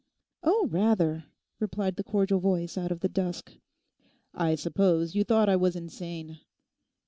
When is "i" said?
4.33-4.55, 5.47-5.55